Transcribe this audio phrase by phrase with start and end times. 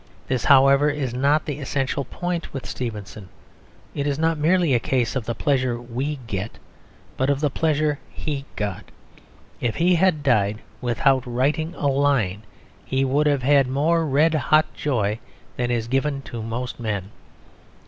[0.27, 3.29] This, however, is not the essential point; with Stevenson
[3.93, 6.57] it is not merely a case of the pleasure we get,
[7.17, 8.85] but of the pleasure he got.
[9.59, 12.41] If he had died without writing a line,
[12.83, 15.19] he would have had more red hot joy
[15.55, 17.11] than is given to most men.